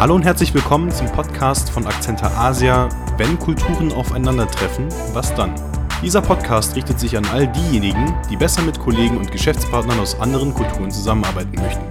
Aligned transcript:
Hallo 0.00 0.14
und 0.14 0.24
herzlich 0.24 0.54
willkommen 0.54 0.92
zum 0.92 1.10
Podcast 1.10 1.70
von 1.70 1.84
Akzenter 1.84 2.30
Asia. 2.38 2.88
Wenn 3.16 3.36
Kulturen 3.36 3.90
aufeinandertreffen, 3.90 4.86
was 5.12 5.34
dann? 5.34 5.52
Dieser 6.00 6.22
Podcast 6.22 6.76
richtet 6.76 7.00
sich 7.00 7.16
an 7.16 7.26
all 7.26 7.48
diejenigen, 7.48 8.14
die 8.30 8.36
besser 8.36 8.62
mit 8.62 8.78
Kollegen 8.78 9.16
und 9.18 9.32
Geschäftspartnern 9.32 9.98
aus 9.98 10.20
anderen 10.20 10.54
Kulturen 10.54 10.92
zusammenarbeiten 10.92 11.60
möchten. 11.60 11.82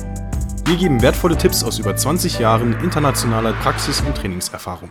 Wir 0.66 0.78
geben 0.78 1.02
wertvolle 1.02 1.38
Tipps 1.38 1.66
aus 1.66 1.80
über 1.80 1.98
20 1.98 2.40
Jahren 2.40 2.80
internationaler 2.82 3.52
Praxis- 3.52 4.00
und 4.00 4.16
Trainingserfahrung. 4.16 4.90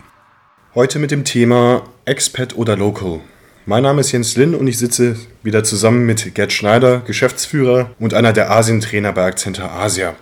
Heute 0.75 0.99
mit 0.99 1.09
dem 1.09 1.23
Thema 1.23 1.81
Expat 2.05 2.55
oder 2.55 2.77
Local. 2.77 3.21
Mein 3.65 3.81
Name 3.81 4.01
ist 4.01 4.11
Jens 4.11 4.37
Lin 4.37 4.53
und 4.53 4.67
ich 4.67 4.77
sitze 4.77 5.15
wieder 5.41 5.63
zusammen 5.63 6.05
mit 6.05 6.35
Gerd 6.35 6.53
Schneider, 6.53 6.99
Geschäftsführer 6.99 7.89
und 7.97 8.13
einer 8.13 8.31
der 8.31 8.51
Asientrainer 8.51 9.11
bei 9.11 9.25
Akzenter 9.25 9.71
Asia. 9.71 10.13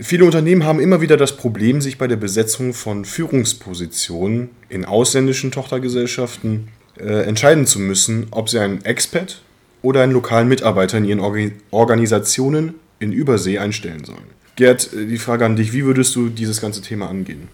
Viele 0.00 0.24
Unternehmen 0.24 0.64
haben 0.64 0.78
immer 0.78 1.00
wieder 1.00 1.16
das 1.16 1.36
Problem, 1.36 1.80
sich 1.80 1.98
bei 1.98 2.06
der 2.06 2.16
Besetzung 2.16 2.72
von 2.72 3.04
Führungspositionen 3.04 4.50
in 4.68 4.84
ausländischen 4.84 5.50
Tochtergesellschaften 5.50 6.68
äh, 7.00 7.24
entscheiden 7.24 7.66
zu 7.66 7.80
müssen, 7.80 8.28
ob 8.30 8.48
sie 8.48 8.60
einen 8.60 8.84
Expat 8.84 9.42
oder 9.82 10.02
einen 10.02 10.12
lokalen 10.12 10.46
Mitarbeiter 10.46 10.98
in 10.98 11.04
ihren 11.04 11.18
Organ 11.18 11.52
Organisationen 11.72 12.74
in 13.00 13.12
Übersee 13.12 13.58
einstellen 13.58 14.04
sollen. 14.04 14.38
Gerd, 14.54 14.92
äh, 14.92 15.04
die 15.06 15.18
Frage 15.18 15.44
an 15.44 15.56
dich, 15.56 15.72
wie 15.72 15.84
würdest 15.84 16.14
du 16.14 16.28
dieses 16.28 16.60
ganze 16.60 16.80
Thema 16.80 17.08
angehen? 17.08 17.48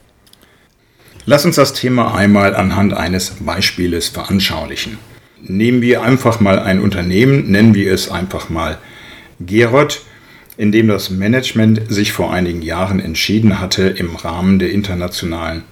Lass 1.24 1.46
uns 1.46 1.56
das 1.56 1.72
Thema 1.72 2.14
einmal 2.14 2.54
anhand 2.54 2.92
eines 2.92 3.30
Beispieles 3.40 4.08
veranschaulichen. 4.08 4.98
Nehmen 5.40 5.80
wir 5.80 6.02
einfach 6.02 6.40
mal 6.40 6.58
ein 6.58 6.80
Unternehmen, 6.80 7.50
nennen 7.50 7.74
wir 7.74 7.90
es 7.90 8.10
einfach 8.10 8.50
mal 8.50 8.76
Gerot, 9.40 10.02
in 10.56 10.72
dem 10.72 10.88
das 10.88 11.10
Management 11.10 11.82
sich 11.88 12.12
vor 12.12 12.32
einigen 12.32 12.62
Jahren 12.62 13.00
entschieden 13.00 13.60
hatte, 13.60 13.82
im 13.88 14.14
Rahmen 14.16 14.58
der 14.58 14.70
internationalen 14.70 15.64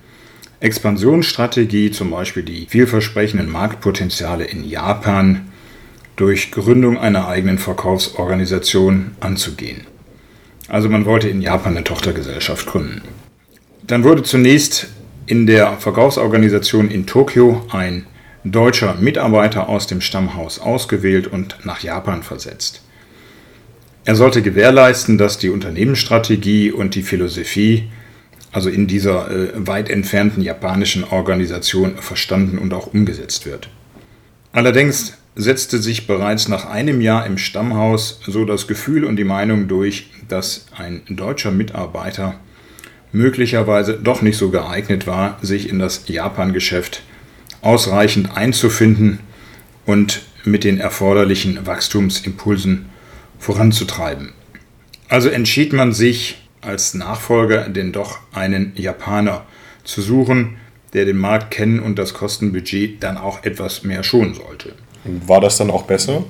Expansionsstrategie, 0.61 1.91
zum 1.91 2.11
Beispiel 2.11 2.43
die 2.43 2.67
vielversprechenden 2.69 3.51
Marktpotenziale 3.51 4.45
in 4.45 4.65
Japan, 4.65 5.49
durch 6.17 6.53
Gründung 6.53 6.99
einer 6.99 7.27
eigenen 7.27 7.59
Verkaufsorganisation 7.59 9.13
anzugehen. 9.21 9.87
Also 10.69 10.89
man 10.89 11.05
wollte 11.05 11.29
in 11.29 11.43
Japan 11.43 11.77
eine 11.77 11.85
Tochtergesellschaft 11.85 12.67
gründen. 12.67 13.03
Dann 13.87 14.05
wurde 14.05 14.23
zunächst 14.23 14.89
in 15.27 15.47
der 15.47 15.79
Verkaufsorganisation 15.79 16.91
in 16.91 17.07
Tokio 17.07 17.67
ein 17.71 18.07
deutscher 18.45 18.95
Mitarbeiter 18.95 19.69
aus 19.69 19.87
dem 19.87 20.01
Stammhaus 20.01 20.59
ausgewählt 20.59 21.27
und 21.27 21.57
nach 21.65 21.81
Japan 21.81 22.23
versetzt. 22.23 22.82
Er 24.05 24.17
sollte 24.17 24.43
gewährleisten, 24.43 25.17
dass 25.17 25.39
die 25.39 25.51
Unternehmensstrategie 25.51 26.73
und 26.73 26.95
die 26.95 27.03
Philosophie 27.03 27.89
also 28.53 28.69
in 28.69 28.87
dieser 28.87 29.31
äh, 29.31 29.67
weit 29.67 29.89
entfernten 29.89 30.43
japanischen 30.43 31.05
Organisation 31.05 31.97
verstanden 31.97 32.59
und 32.59 32.75
auch 32.75 32.89
umgesetzt 32.89 33.47
wird. 33.47 33.69
Allerdings 34.53 35.15
setzte 35.35 35.79
sich 35.79 36.07
bereits 36.07 36.49
nach 36.49 36.67
einem 36.67 37.01
Jahr 37.01 37.25
im 37.25 37.39
Stammhaus 37.39 38.21
so 38.27 38.45
das 38.45 38.67
Gefühl 38.67 39.05
und 39.05 39.17
die 39.17 39.25
Meinung 39.25 39.67
durch, 39.67 40.11
dass 40.29 40.67
ein 40.77 41.01
deutscher 41.09 41.51
Mitarbeiter 41.51 42.35
möglicherweise 43.13 43.95
doch 43.95 44.21
nicht 44.21 44.37
so 44.37 44.51
geeignet 44.51 45.07
war, 45.07 45.39
sich 45.41 45.71
in 45.71 45.79
das 45.79 46.07
Japan-Geschäft 46.07 47.03
ausreichend 47.63 48.37
einzufinden 48.37 49.21
und 49.87 50.23
mit 50.45 50.65
den 50.65 50.79
erforderlichen 50.79 51.67
Wachstumsimpulsen 51.67 52.87
voranzutreiben. 53.43 54.33
Also 55.09 55.29
entschied 55.29 55.73
man 55.73 55.93
sich 55.93 56.49
als 56.61 56.95
Nachfolger 56.95 57.69
denn 57.69 57.91
doch 57.91 58.21
einen 58.33 58.73
Japaner 58.77 59.45
zu 59.83 60.01
suchen, 60.01 60.59
der 60.93 61.07
den 61.07 61.17
Markt 61.17 61.51
kennen 61.51 61.81
und 61.81 61.99
das 61.99 62.15
Kostenbudget 62.15 63.03
dann 63.03 63.19
auch 63.19 63.43
etwas 63.43 63.83
mehr 63.83 64.05
schonen 64.05 64.35
sollte. 64.35 64.75
War 65.05 65.41
das 65.41 65.57
dann 65.57 65.71
auch 65.71 65.83
besser? 65.83 66.25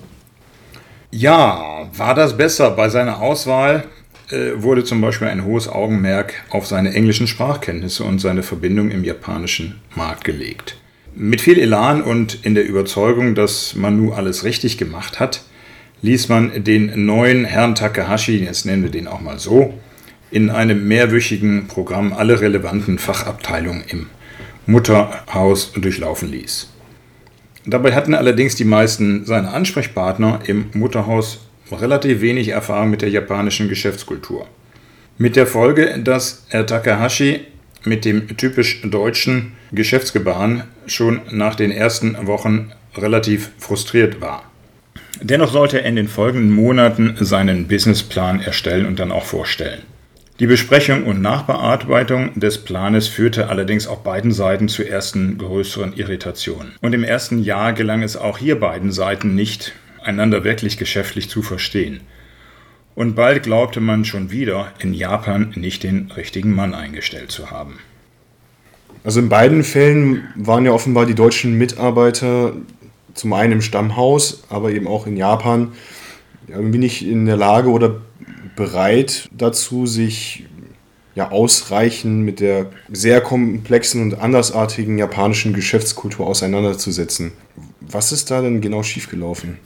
Ja, 1.10 1.90
war 1.94 2.14
das 2.14 2.38
besser. 2.38 2.70
Bei 2.70 2.88
seiner 2.88 3.20
Auswahl 3.20 3.84
äh, 4.30 4.52
wurde 4.56 4.82
zum 4.82 5.02
Beispiel 5.02 5.28
ein 5.28 5.44
hohes 5.44 5.68
Augenmerk 5.68 6.32
auf 6.48 6.66
seine 6.66 6.94
englischen 6.94 7.26
Sprachkenntnisse 7.26 8.04
und 8.04 8.20
seine 8.20 8.42
Verbindung 8.42 8.90
im 8.90 9.04
japanischen 9.04 9.82
Markt 9.94 10.24
gelegt. 10.24 10.76
Mit 11.14 11.42
viel 11.42 11.58
Elan 11.58 12.02
und 12.02 12.46
in 12.46 12.54
der 12.54 12.64
Überzeugung, 12.64 13.34
dass 13.34 13.74
man 13.74 13.98
nun 13.98 14.14
alles 14.14 14.44
richtig 14.44 14.78
gemacht 14.78 15.20
hat, 15.20 15.42
ließ 16.02 16.28
man 16.28 16.64
den 16.64 17.06
neuen 17.06 17.44
Herrn 17.44 17.74
Takahashi, 17.74 18.44
jetzt 18.44 18.66
nennen 18.66 18.82
wir 18.82 18.90
den 18.90 19.08
auch 19.08 19.20
mal 19.20 19.38
so, 19.38 19.74
in 20.30 20.50
einem 20.50 20.88
mehrwöchigen 20.88 21.68
Programm 21.68 22.12
alle 22.12 22.40
relevanten 22.40 22.98
Fachabteilungen 22.98 23.84
im 23.88 24.06
Mutterhaus 24.66 25.72
durchlaufen 25.72 26.30
ließ. 26.30 26.70
Dabei 27.64 27.92
hatten 27.92 28.14
allerdings 28.14 28.56
die 28.56 28.64
meisten 28.64 29.24
seiner 29.24 29.54
Ansprechpartner 29.54 30.40
im 30.46 30.66
Mutterhaus 30.72 31.46
relativ 31.70 32.20
wenig 32.20 32.48
Erfahrung 32.48 32.90
mit 32.90 33.02
der 33.02 33.10
japanischen 33.10 33.68
Geschäftskultur. 33.68 34.46
Mit 35.18 35.36
der 35.36 35.46
Folge, 35.46 36.00
dass 36.02 36.46
er 36.50 36.66
Takahashi 36.66 37.40
mit 37.84 38.04
dem 38.04 38.36
typisch 38.36 38.82
deutschen 38.82 39.52
Geschäftsgebaren 39.72 40.64
schon 40.86 41.20
nach 41.30 41.54
den 41.54 41.70
ersten 41.70 42.26
Wochen 42.26 42.72
relativ 42.96 43.50
frustriert 43.58 44.20
war. 44.20 44.51
Dennoch 45.24 45.52
sollte 45.52 45.80
er 45.80 45.88
in 45.88 45.94
den 45.94 46.08
folgenden 46.08 46.50
Monaten 46.50 47.14
seinen 47.20 47.68
Businessplan 47.68 48.40
erstellen 48.40 48.86
und 48.86 48.98
dann 48.98 49.12
auch 49.12 49.24
vorstellen. 49.24 49.82
Die 50.40 50.48
Besprechung 50.48 51.04
und 51.04 51.22
Nachbearbeitung 51.22 52.32
des 52.34 52.58
Planes 52.58 53.06
führte 53.06 53.48
allerdings 53.48 53.86
auf 53.86 54.02
beiden 54.02 54.32
Seiten 54.32 54.66
zu 54.66 54.82
ersten 54.82 55.38
größeren 55.38 55.92
Irritationen. 55.92 56.72
Und 56.80 56.92
im 56.92 57.04
ersten 57.04 57.38
Jahr 57.38 57.72
gelang 57.72 58.02
es 58.02 58.16
auch 58.16 58.38
hier 58.38 58.58
beiden 58.58 58.90
Seiten 58.90 59.36
nicht, 59.36 59.72
einander 60.02 60.42
wirklich 60.42 60.76
geschäftlich 60.76 61.30
zu 61.30 61.42
verstehen. 61.42 62.00
Und 62.96 63.14
bald 63.14 63.44
glaubte 63.44 63.78
man 63.78 64.04
schon 64.04 64.32
wieder, 64.32 64.72
in 64.80 64.92
Japan 64.92 65.52
nicht 65.54 65.84
den 65.84 66.10
richtigen 66.16 66.52
Mann 66.52 66.74
eingestellt 66.74 67.30
zu 67.30 67.52
haben. 67.52 67.78
Also 69.04 69.20
in 69.20 69.28
beiden 69.28 69.62
Fällen 69.62 70.24
waren 70.34 70.64
ja 70.64 70.72
offenbar 70.72 71.06
die 71.06 71.14
deutschen 71.14 71.56
Mitarbeiter 71.56 72.54
zum 73.14 73.32
einen 73.32 73.52
im 73.52 73.62
Stammhaus, 73.62 74.44
aber 74.48 74.70
eben 74.70 74.86
auch 74.86 75.06
in 75.06 75.16
Japan 75.16 75.72
irgendwie 76.48 76.78
nicht 76.78 77.06
in 77.06 77.26
der 77.26 77.36
Lage 77.36 77.70
oder 77.70 78.00
bereit 78.56 79.28
dazu, 79.32 79.86
sich 79.86 80.44
ja 81.14 81.30
ausreichend 81.30 82.24
mit 82.24 82.40
der 82.40 82.70
sehr 82.90 83.20
komplexen 83.20 84.02
und 84.02 84.18
andersartigen 84.18 84.98
japanischen 84.98 85.52
Geschäftskultur 85.52 86.26
auseinanderzusetzen. 86.26 87.32
Was 87.80 88.12
ist 88.12 88.30
da 88.30 88.40
denn 88.40 88.60
genau 88.60 88.82
schiefgelaufen? 88.82 89.58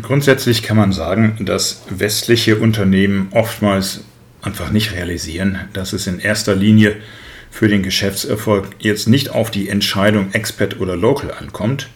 Grundsätzlich 0.00 0.62
kann 0.62 0.76
man 0.76 0.92
sagen, 0.92 1.38
dass 1.40 1.82
westliche 1.88 2.56
Unternehmen 2.56 3.28
oftmals 3.30 4.00
einfach 4.42 4.70
nicht 4.70 4.92
realisieren, 4.92 5.60
dass 5.72 5.92
es 5.92 6.06
in 6.06 6.18
erster 6.18 6.54
Linie 6.54 6.96
für 7.56 7.68
den 7.68 7.82
Geschäftserfolg 7.82 8.68
jetzt 8.78 9.08
nicht 9.08 9.30
auf 9.30 9.50
die 9.50 9.68
Entscheidung 9.68 10.32
Expat 10.32 10.78
oder 10.78 10.96
Local 10.96 11.32
ankommt, 11.32 11.88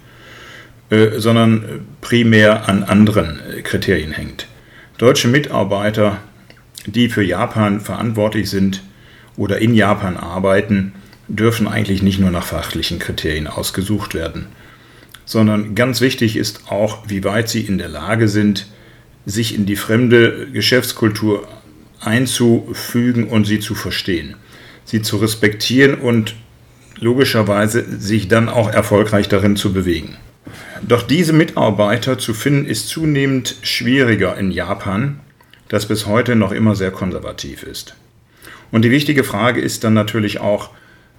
äh, 0.90 1.18
sondern 1.18 1.86
primär 2.00 2.68
an 2.68 2.82
anderen 2.82 3.40
Kriterien 3.62 4.12
hängt. 4.12 4.46
Deutsche 4.98 5.28
Mitarbeiter, 5.28 6.18
die 6.86 7.08
für 7.08 7.22
Japan 7.22 7.80
verantwortlich 7.80 8.48
sind 8.48 8.82
oder 9.36 9.58
in 9.58 9.74
Japan 9.74 10.16
arbeiten, 10.16 10.92
dürfen 11.28 11.68
eigentlich 11.68 12.02
nicht 12.02 12.18
nur 12.18 12.30
nach 12.30 12.44
fachlichen 12.44 12.98
Kriterien 12.98 13.46
ausgesucht 13.46 14.14
werden 14.14 14.46
sondern 15.30 15.76
ganz 15.76 16.00
wichtig 16.00 16.36
ist 16.36 16.72
auch, 16.72 17.04
wie 17.06 17.22
weit 17.22 17.48
sie 17.48 17.60
in 17.60 17.78
der 17.78 17.88
Lage 17.88 18.26
sind, 18.26 18.66
sich 19.26 19.54
in 19.54 19.64
die 19.64 19.76
fremde 19.76 20.48
Geschäftskultur 20.52 21.46
einzufügen 22.00 23.28
und 23.28 23.44
sie 23.44 23.60
zu 23.60 23.76
verstehen, 23.76 24.34
sie 24.90 25.02
zu 25.02 25.18
respektieren 25.18 25.94
und 25.94 26.34
logischerweise 26.98 27.84
sich 28.00 28.26
dann 28.26 28.48
auch 28.48 28.68
erfolgreich 28.70 29.28
darin 29.28 29.54
zu 29.54 29.72
bewegen. 29.72 30.16
Doch 30.82 31.02
diese 31.02 31.32
Mitarbeiter 31.32 32.18
zu 32.18 32.34
finden 32.34 32.66
ist 32.66 32.88
zunehmend 32.88 33.54
schwieriger 33.62 34.36
in 34.36 34.50
Japan, 34.50 35.20
das 35.68 35.86
bis 35.86 36.06
heute 36.06 36.34
noch 36.34 36.50
immer 36.50 36.74
sehr 36.74 36.90
konservativ 36.90 37.62
ist. 37.62 37.94
Und 38.72 38.84
die 38.84 38.90
wichtige 38.90 39.22
Frage 39.22 39.60
ist 39.60 39.84
dann 39.84 39.94
natürlich 39.94 40.40
auch, 40.40 40.70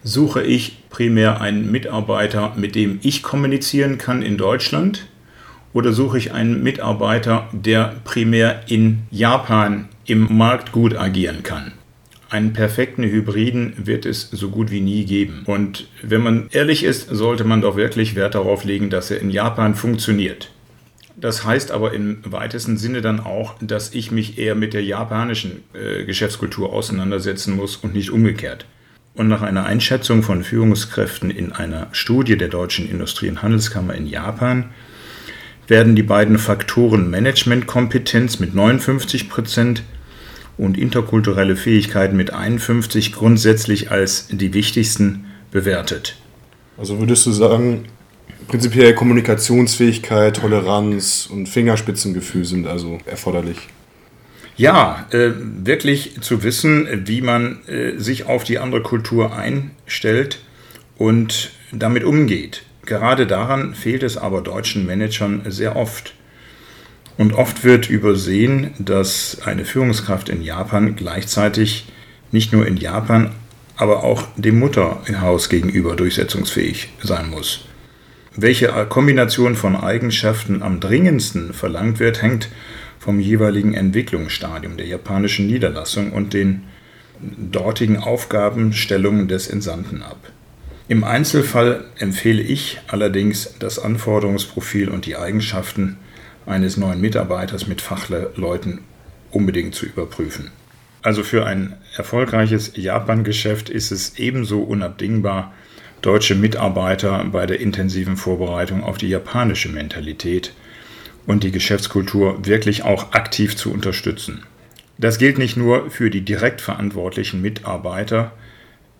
suche 0.03 0.43
ich 0.43 0.89
primär 0.89 1.39
einen 1.39 1.71
Mitarbeiter, 1.71 2.53
mit 2.57 2.75
dem 2.75 2.99
ich 3.03 3.23
kommunizieren 3.23 3.97
kann 3.97 4.21
in 4.21 4.37
Deutschland? 4.37 5.07
Oder 5.71 5.93
suche 5.93 6.17
ich 6.17 6.33
einen 6.33 6.61
Mitarbeiter, 6.63 7.47
der 7.53 7.95
primär 8.03 8.63
in 8.67 9.03
Japan 9.11 9.87
im 10.05 10.35
Markt 10.35 10.73
gut 10.73 10.97
agieren 10.97 11.43
kann? 11.43 11.71
Einen 12.31 12.53
perfekten 12.53 13.03
Hybriden 13.03 13.73
wird 13.75 14.05
es 14.05 14.29
so 14.31 14.51
gut 14.51 14.71
wie 14.71 14.79
nie 14.79 15.03
geben. 15.03 15.43
Und 15.47 15.89
wenn 16.01 16.21
man 16.21 16.47
ehrlich 16.51 16.85
ist, 16.85 17.09
sollte 17.09 17.43
man 17.43 17.59
doch 17.59 17.75
wirklich 17.75 18.15
Wert 18.15 18.35
darauf 18.35 18.63
legen, 18.63 18.89
dass 18.89 19.11
er 19.11 19.19
in 19.19 19.29
Japan 19.29 19.75
funktioniert. 19.75 20.49
Das 21.17 21.43
heißt 21.43 21.71
aber 21.71 21.93
im 21.93 22.19
weitesten 22.23 22.77
Sinne 22.77 23.01
dann 23.01 23.19
auch, 23.19 23.55
dass 23.59 23.93
ich 23.93 24.11
mich 24.11 24.37
eher 24.37 24.55
mit 24.55 24.73
der 24.73 24.81
japanischen 24.81 25.63
äh, 25.73 26.05
Geschäftskultur 26.05 26.71
auseinandersetzen 26.71 27.53
muss 27.53 27.75
und 27.75 27.93
nicht 27.93 28.11
umgekehrt. 28.11 28.65
Und 29.13 29.27
nach 29.27 29.41
einer 29.41 29.65
Einschätzung 29.65 30.23
von 30.23 30.45
Führungskräften 30.45 31.31
in 31.31 31.51
einer 31.51 31.89
Studie 31.91 32.37
der 32.37 32.47
Deutschen 32.47 32.89
Industrie- 32.89 33.29
und 33.29 33.43
Handelskammer 33.43 33.93
in 33.93 34.07
Japan 34.07 34.69
werden 35.67 35.97
die 35.97 36.03
beiden 36.03 36.37
Faktoren 36.37 37.09
Managementkompetenz 37.09 38.39
mit 38.39 38.55
59 38.55 39.29
Prozent 39.29 39.83
und 40.61 40.77
interkulturelle 40.77 41.55
Fähigkeiten 41.55 42.15
mit 42.15 42.33
51 42.33 43.13
grundsätzlich 43.13 43.89
als 43.89 44.27
die 44.29 44.53
wichtigsten 44.53 45.25
bewertet. 45.49 46.17
Also 46.77 46.99
würdest 46.99 47.25
du 47.25 47.31
sagen, 47.31 47.85
prinzipiell 48.47 48.93
Kommunikationsfähigkeit, 48.93 50.37
Toleranz 50.37 51.27
und 51.31 51.49
Fingerspitzengefühl 51.49 52.45
sind 52.45 52.67
also 52.67 52.99
erforderlich? 53.07 53.57
Ja, 54.55 55.07
äh, 55.09 55.31
wirklich 55.35 56.21
zu 56.21 56.43
wissen, 56.43 56.87
wie 57.07 57.21
man 57.21 57.67
äh, 57.67 57.97
sich 57.97 58.25
auf 58.25 58.43
die 58.43 58.59
andere 58.59 58.83
Kultur 58.83 59.35
einstellt 59.35 60.43
und 60.95 61.53
damit 61.71 62.03
umgeht. 62.03 62.61
Gerade 62.85 63.25
daran 63.25 63.73
fehlt 63.73 64.03
es 64.03 64.15
aber 64.15 64.41
deutschen 64.41 64.85
Managern 64.85 65.41
sehr 65.47 65.75
oft. 65.75 66.13
Und 67.17 67.33
oft 67.33 67.63
wird 67.63 67.89
übersehen, 67.89 68.71
dass 68.79 69.39
eine 69.45 69.65
Führungskraft 69.65 70.29
in 70.29 70.41
Japan 70.41 70.95
gleichzeitig 70.95 71.87
nicht 72.31 72.53
nur 72.53 72.65
in 72.65 72.77
Japan, 72.77 73.31
aber 73.75 74.03
auch 74.03 74.27
dem 74.35 74.59
Mutterhaus 74.59 75.49
gegenüber 75.49 75.95
durchsetzungsfähig 75.95 76.89
sein 77.01 77.29
muss. 77.29 77.65
Welche 78.35 78.67
Kombination 78.87 79.55
von 79.55 79.75
Eigenschaften 79.75 80.63
am 80.63 80.79
dringendsten 80.79 81.53
verlangt 81.53 81.99
wird, 81.99 82.21
hängt 82.21 82.49
vom 82.99 83.19
jeweiligen 83.19 83.73
Entwicklungsstadium 83.73 84.77
der 84.77 84.85
japanischen 84.85 85.47
Niederlassung 85.47 86.13
und 86.13 86.33
den 86.33 86.63
dortigen 87.19 87.97
Aufgabenstellungen 87.97 89.27
des 89.27 89.47
Entsandten 89.47 90.01
ab. 90.01 90.31
Im 90.87 91.03
Einzelfall 91.03 91.85
empfehle 91.97 92.41
ich 92.41 92.79
allerdings 92.87 93.55
das 93.59 93.79
Anforderungsprofil 93.79 94.89
und 94.89 95.05
die 95.05 95.15
Eigenschaften 95.15 95.97
eines 96.45 96.77
neuen 96.77 97.01
Mitarbeiters 97.01 97.67
mit 97.67 97.81
Fachleuten 97.81 98.81
unbedingt 99.31 99.75
zu 99.75 99.85
überprüfen. 99.85 100.51
Also 101.01 101.23
für 101.23 101.45
ein 101.45 101.73
erfolgreiches 101.97 102.73
Japan-Geschäft 102.75 103.69
ist 103.69 103.91
es 103.91 104.19
ebenso 104.19 104.61
unabdingbar, 104.61 105.53
deutsche 106.01 106.35
Mitarbeiter 106.35 107.23
bei 107.25 107.45
der 107.45 107.59
intensiven 107.59 108.17
Vorbereitung 108.17 108.83
auf 108.83 108.97
die 108.97 109.09
japanische 109.09 109.69
Mentalität 109.69 110.53
und 111.25 111.43
die 111.43 111.51
Geschäftskultur 111.51 112.45
wirklich 112.45 112.83
auch 112.83 113.13
aktiv 113.13 113.55
zu 113.55 113.71
unterstützen. 113.71 114.43
Das 114.97 115.17
gilt 115.17 115.37
nicht 115.37 115.57
nur 115.57 115.89
für 115.89 116.09
die 116.09 116.21
direkt 116.21 116.61
verantwortlichen 116.61 117.41
Mitarbeiter 117.41 118.33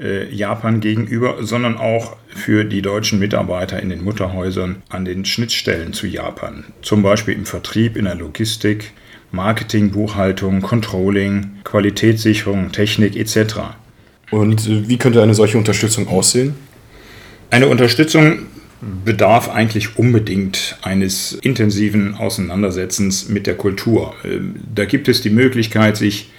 äh, 0.01 0.33
Japan 0.33 0.79
gegenüber, 0.79 1.37
sondern 1.41 1.77
auch 1.77 2.17
für 2.27 2.63
die 2.65 2.81
deutschen 2.81 3.19
Mitarbeiter 3.19 3.81
in 3.81 3.89
den 3.89 4.03
Mutterhäusern 4.03 4.81
an 4.89 5.05
den 5.05 5.25
Schnittstellen 5.25 5.93
zu 5.93 6.07
Japan, 6.07 6.65
zum 6.81 7.03
Beispiel 7.03 7.35
im 7.35 7.45
Vertrieb, 7.45 7.97
in 7.97 8.05
der 8.05 8.15
Logistik, 8.15 8.93
Marketing, 9.31 9.91
Buchhaltung, 9.91 10.61
Controlling, 10.61 11.51
Qualitätssicherung, 11.63 12.71
Technik 12.71 13.15
etc. 13.15 13.59
Und 14.31 14.67
äh, 14.67 14.87
wie 14.89 14.97
könnte 14.97 15.21
eine 15.21 15.35
solche 15.35 15.57
Unterstützung 15.57 16.07
aussehen? 16.07 16.55
Eine 17.49 17.67
Unterstützung 17.67 18.47
bedarf 19.05 19.49
eigentlich 19.49 19.97
unbedingt 19.97 20.77
eines 20.81 21.33
intensiven 21.33 22.15
Auseinandersetzens 22.15 23.29
mit 23.29 23.45
der 23.45 23.55
Kultur. 23.55 24.15
Ähm, 24.23 24.55
da 24.73 24.85
gibt 24.85 25.07
es 25.07 25.21
die 25.21 25.29
Möglichkeit, 25.29 25.97
sich 25.97 26.31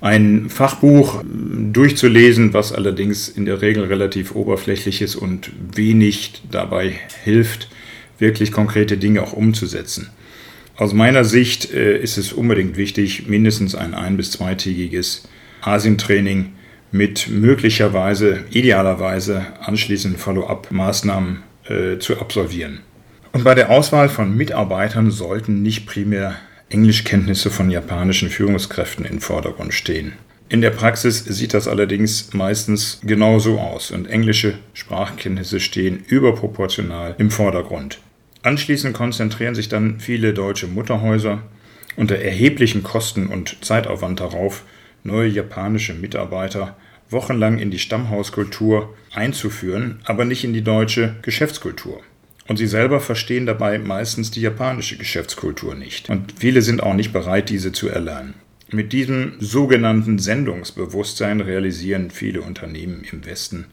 ein 0.00 0.48
Fachbuch 0.48 1.22
durchzulesen, 1.24 2.54
was 2.54 2.72
allerdings 2.72 3.28
in 3.28 3.44
der 3.44 3.60
Regel 3.60 3.84
relativ 3.84 4.34
oberflächlich 4.34 5.02
ist 5.02 5.16
und 5.16 5.50
wenig 5.74 6.42
dabei 6.50 6.94
hilft, 7.24 7.68
wirklich 8.18 8.52
konkrete 8.52 8.96
Dinge 8.96 9.22
auch 9.22 9.32
umzusetzen. 9.32 10.10
Aus 10.76 10.94
meiner 10.94 11.24
Sicht 11.24 11.72
äh, 11.74 11.98
ist 11.98 12.16
es 12.16 12.32
unbedingt 12.32 12.76
wichtig, 12.76 13.28
mindestens 13.28 13.74
ein 13.74 13.92
ein- 13.92 14.16
bis 14.16 14.30
zweitägiges 14.30 15.28
Asientraining 15.60 16.52
mit 16.90 17.28
möglicherweise, 17.28 18.44
idealerweise 18.50 19.46
anschließenden 19.60 20.18
Follow-up-Maßnahmen 20.18 21.42
äh, 21.68 21.98
zu 21.98 22.18
absolvieren. 22.18 22.80
Und 23.32 23.44
bei 23.44 23.54
der 23.54 23.70
Auswahl 23.70 24.08
von 24.08 24.34
Mitarbeitern 24.36 25.10
sollten 25.10 25.62
nicht 25.62 25.86
primär 25.86 26.36
Englischkenntnisse 26.70 27.50
von 27.50 27.68
japanischen 27.68 28.30
Führungskräften 28.30 29.04
im 29.04 29.20
Vordergrund 29.20 29.74
stehen. 29.74 30.12
In 30.48 30.60
der 30.60 30.70
Praxis 30.70 31.24
sieht 31.24 31.54
das 31.54 31.68
allerdings 31.68 32.32
meistens 32.32 33.00
genauso 33.04 33.60
aus 33.60 33.90
und 33.90 34.08
englische 34.08 34.54
Sprachkenntnisse 34.72 35.60
stehen 35.60 36.02
überproportional 36.08 37.14
im 37.18 37.30
Vordergrund. 37.30 37.98
Anschließend 38.42 38.94
konzentrieren 38.94 39.54
sich 39.54 39.68
dann 39.68 40.00
viele 40.00 40.32
deutsche 40.32 40.66
Mutterhäuser 40.66 41.42
unter 41.96 42.16
erheblichen 42.16 42.82
Kosten 42.82 43.26
und 43.26 43.64
Zeitaufwand 43.64 44.20
darauf, 44.20 44.64
neue 45.04 45.28
japanische 45.28 45.94
Mitarbeiter 45.94 46.76
wochenlang 47.10 47.58
in 47.58 47.70
die 47.70 47.78
Stammhauskultur 47.78 48.94
einzuführen, 49.12 50.00
aber 50.04 50.24
nicht 50.24 50.44
in 50.44 50.52
die 50.52 50.62
deutsche 50.62 51.16
Geschäftskultur. 51.22 52.00
Und 52.50 52.56
sie 52.56 52.66
selber 52.66 52.98
verstehen 52.98 53.46
dabei 53.46 53.78
meistens 53.78 54.32
die 54.32 54.40
japanische 54.40 54.96
Geschäftskultur 54.96 55.76
nicht. 55.76 56.10
Und 56.10 56.34
viele 56.36 56.62
sind 56.62 56.82
auch 56.82 56.94
nicht 56.94 57.12
bereit, 57.12 57.48
diese 57.48 57.70
zu 57.70 57.88
erlernen. 57.88 58.34
Mit 58.72 58.92
diesem 58.92 59.34
sogenannten 59.38 60.18
Sendungsbewusstsein 60.18 61.40
realisieren 61.40 62.10
viele 62.10 62.42
Unternehmen 62.42 63.04
im 63.08 63.24
Westen 63.24 63.66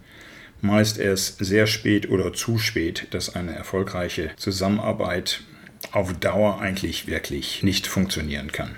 meist 0.61 0.99
erst 0.99 1.43
sehr 1.43 1.65
spät 1.65 2.11
oder 2.11 2.33
zu 2.33 2.59
spät, 2.59 3.07
dass 3.09 3.35
eine 3.35 3.55
erfolgreiche 3.55 4.29
Zusammenarbeit 4.37 5.41
auf 5.91 6.13
Dauer 6.13 6.61
eigentlich 6.61 7.07
wirklich 7.07 7.63
nicht 7.63 7.87
funktionieren 7.87 8.51
kann. 8.51 8.75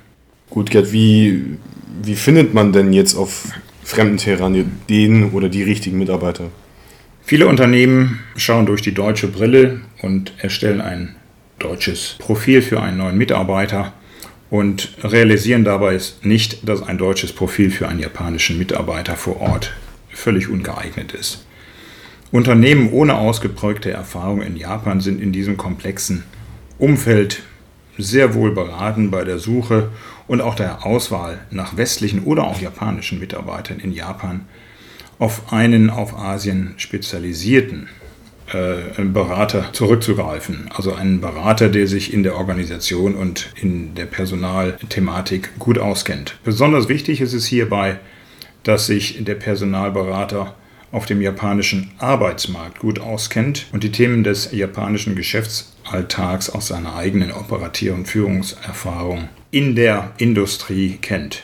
Gut, 0.50 0.70
Gerd, 0.72 0.94
wie, 0.94 1.58
wie 2.04 2.16
findet 2.16 2.54
man 2.54 2.72
denn 2.72 2.94
jetzt 2.94 3.16
auf 3.16 3.52
fremden 3.84 4.16
Terrain 4.16 4.72
den 4.88 5.32
oder 5.34 5.50
die 5.50 5.64
richtigen 5.64 5.98
Mitarbeiter? 5.98 6.52
Viele 7.30 7.46
Unternehmen 7.46 8.22
schauen 8.38 8.66
durch 8.66 8.82
die 8.82 8.96
deutsche 8.96 9.28
Brille 9.28 9.82
und 10.02 10.34
erstellen 10.40 10.82
ein 10.82 11.16
deutsches 11.60 12.16
Profil 12.18 12.64
für 12.64 12.82
einen 12.82 12.98
neuen 12.98 13.20
Mitarbeiter 13.20 13.94
und 14.50 14.98
realisieren 15.04 15.64
dabei 15.64 16.00
nicht, 16.24 16.68
dass 16.68 16.82
ein 16.82 16.98
deutsches 16.98 17.32
Profil 17.32 17.70
für 17.70 17.88
einen 17.88 18.00
japanischen 18.00 18.58
Mitarbeiter 18.58 19.16
vor 19.16 19.42
Ort 19.42 19.76
völlig 20.10 20.50
ungeeignet 20.50 21.12
ist. 21.12 21.46
Unternehmen 22.32 22.92
ohne 22.92 23.14
ausgeprägte 23.14 23.92
Erfahrung 23.92 24.42
in 24.42 24.58
Japan 24.58 25.00
sind 25.00 25.22
in 25.22 25.32
diesem 25.32 25.56
komplexen 25.56 26.24
Umfeld 26.80 27.44
sehr 27.96 28.34
wohl 28.34 28.56
beraten 28.56 29.12
bei 29.12 29.24
der 29.24 29.38
Suche 29.38 29.92
und 30.26 30.42
auch 30.42 30.56
der 30.56 30.84
Auswahl 30.84 31.42
nach 31.52 31.78
westlichen 31.78 32.24
oder 32.24 32.46
auch 32.46 32.60
japanischen 32.60 33.20
Mitarbeitern 33.20 33.80
in 33.80 33.92
Japan 33.92 34.48
auf 35.20 35.52
einen 35.54 35.90
auf 35.90 36.18
Asien 36.18 36.74
spezialisierten 36.78 37.90
äh, 38.52 39.04
Berater 39.04 39.72
zurückzugreifen. 39.74 40.70
Also 40.74 40.94
einen 40.94 41.22
Berater, 41.22 41.70
der 41.70 41.88
sich 41.88 42.14
in 42.14 42.24
der 42.24 42.36
Organisation 42.36 43.16
und 43.16 43.54
in 43.62 43.94
der 43.96 44.06
Personalthematik 44.06 45.60
gut 45.60 45.78
auskennt. 45.78 46.40
Besonders 46.44 46.90
wichtig 46.90 47.22
ist 47.22 47.34
es 47.34 47.46
hierbei, 47.46 48.00
dass 48.64 48.88
sich 48.88 49.24
der 49.24 49.36
Personalberater 49.36 50.56
auf 50.92 51.06
dem 51.06 51.22
japanischen 51.22 51.92
Arbeitsmarkt 52.00 52.80
gut 52.80 53.00
auskennt 53.00 53.68
und 53.72 53.84
die 53.84 53.92
Themen 53.92 54.24
des 54.24 54.52
japanischen 54.52 55.16
Geschäftsalltags 55.16 56.50
aus 56.50 56.68
seiner 56.68 56.96
eigenen 56.96 57.32
operativen 57.32 58.06
Führungserfahrung 58.06 59.30
in 59.52 59.76
der 59.76 60.14
Industrie 60.18 60.98
kennt. 61.00 61.44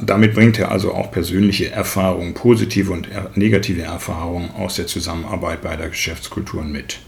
Damit 0.00 0.34
bringt 0.34 0.58
er 0.58 0.70
also 0.70 0.92
auch 0.92 1.10
persönliche 1.10 1.70
Erfahrungen, 1.70 2.34
positive 2.34 2.92
und 2.92 3.08
negative 3.36 3.82
Erfahrungen 3.82 4.50
aus 4.50 4.76
der 4.76 4.86
Zusammenarbeit 4.86 5.62
bei 5.62 5.76
der 5.76 5.88
Geschäftskultur 5.88 6.64
mit. 6.64 6.98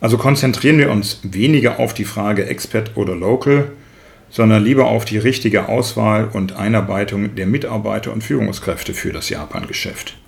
Also 0.00 0.18
konzentrieren 0.18 0.78
wir 0.78 0.90
uns 0.90 1.20
weniger 1.22 1.78
auf 1.78 1.94
die 1.94 2.04
Frage 2.04 2.46
Expert 2.46 2.96
oder 2.96 3.14
Local, 3.14 3.72
sondern 4.30 4.64
lieber 4.64 4.86
auf 4.86 5.04
die 5.04 5.18
richtige 5.18 5.68
Auswahl 5.68 6.28
und 6.32 6.56
Einarbeitung 6.56 7.34
der 7.34 7.46
Mitarbeiter 7.46 8.12
und 8.12 8.22
Führungskräfte 8.22 8.92
für 8.92 9.12
das 9.12 9.28
Japan-Geschäft. 9.28 10.18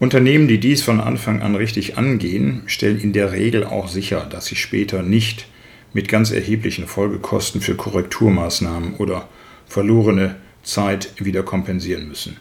Unternehmen, 0.00 0.48
die 0.48 0.58
dies 0.58 0.82
von 0.82 1.00
Anfang 1.00 1.40
an 1.40 1.54
richtig 1.54 1.96
angehen, 1.96 2.64
stellen 2.66 3.00
in 3.00 3.12
der 3.12 3.32
Regel 3.32 3.64
auch 3.64 3.88
sicher, 3.88 4.26
dass 4.28 4.46
sie 4.46 4.56
später 4.56 5.02
nicht 5.02 5.46
mit 5.92 6.08
ganz 6.08 6.32
erheblichen 6.32 6.86
Folgekosten 6.86 7.60
für 7.60 7.76
Korrekturmaßnahmen 7.76 8.94
oder 8.96 9.28
verlorene 9.66 10.36
Zeit 10.64 11.12
wieder 11.18 11.42
kompensieren 11.42 12.08
müssen. 12.08 12.36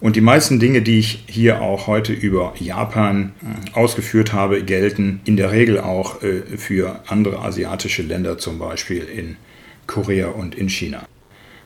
Und 0.00 0.14
die 0.14 0.20
meisten 0.20 0.60
Dinge, 0.60 0.82
die 0.82 1.00
ich 1.00 1.24
hier 1.26 1.60
auch 1.60 1.88
heute 1.88 2.12
über 2.12 2.54
Japan 2.58 3.32
äh, 3.42 3.76
ausgeführt 3.76 4.32
habe, 4.32 4.62
gelten 4.62 5.20
in 5.24 5.36
der 5.36 5.50
Regel 5.50 5.80
auch 5.80 6.22
äh, 6.22 6.42
für 6.56 7.00
andere 7.08 7.40
asiatische 7.40 8.02
Länder, 8.02 8.38
zum 8.38 8.60
Beispiel 8.60 9.04
in 9.04 9.36
Korea 9.88 10.28
und 10.28 10.54
in 10.54 10.68
China. 10.68 11.02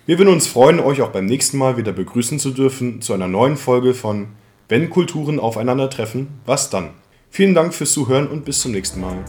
Wir 0.05 0.17
würden 0.17 0.34
uns 0.34 0.48
freuen, 0.48 0.81
euch 0.81 1.01
auch 1.01 1.12
beim 1.12 1.25
nächsten 1.25 1.57
Mal 1.57 1.77
wieder 1.77 1.93
begrüßen 1.93 2.39
zu 2.39 2.51
dürfen 2.51 3.01
zu 3.01 3.13
einer 3.13 3.29
neuen 3.29 3.55
Folge 3.55 3.93
von 3.93 4.27
Wenn 4.67 4.89
Kulturen 4.89 5.39
aufeinandertreffen, 5.39 6.27
was 6.46 6.69
dann? 6.69 6.89
Vielen 7.29 7.55
Dank 7.55 7.74
fürs 7.74 7.93
Zuhören 7.93 8.27
und 8.27 8.43
bis 8.43 8.60
zum 8.60 8.74
nächsten 8.74 9.00
Mal. 9.00 9.24